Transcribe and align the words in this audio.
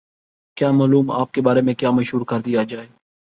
کیا 0.57 0.71
معلوم 0.71 1.11
آپ 1.11 1.31
کے 1.31 1.41
بارے 1.41 1.61
میں 1.61 1.73
کیا 1.73 1.91
مشہور 1.91 2.25
کر 2.25 2.39
دیا 2.39 2.63
جائے؟ 2.63 2.87